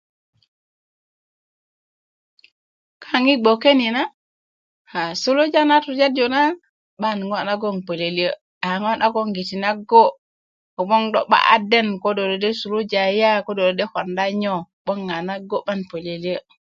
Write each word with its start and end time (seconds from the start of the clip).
kaŋ 3.03 3.23
yi 3.29 3.35
gboke 3.41 3.71
ni 3.79 3.87
na 3.95 4.03
a 4.97 4.99
suluja 5.21 5.61
na 5.67 5.75
tujarju 5.85 6.25
na 6.33 6.41
'ban 6.97 7.19
ŋo 7.27 7.39
nagon 7.47 7.77
poliöliö 7.87 8.31
a 8.67 8.69
ŋo 8.81 8.91
nagogiti 8.99 9.55
a 9.59 9.63
nago 9.65 10.03
kogwon 10.75 11.03
do 11.13 11.19
'ba 11.25 11.39
a 11.53 11.55
den 11.71 11.87
ko 12.03 12.09
do 12.17 12.23
kodo 12.31 12.49
suluja 12.59 13.03
ya 13.21 13.31
kode 13.45 13.61
do 13.67 13.73
de 13.79 13.85
koda 13.93 14.25
nyo 14.41 14.55
'boŋ 14.83 14.99
a 15.05 15.07
na 15.11 15.17
nago 15.27 15.57
'ban 15.61 15.79
pöliöliö 15.89 16.37